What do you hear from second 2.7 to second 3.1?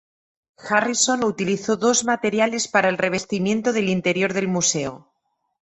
el